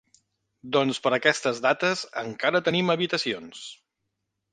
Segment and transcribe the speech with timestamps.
[0.77, 3.61] Doncs per a aquestes dates encara tenim habitacions.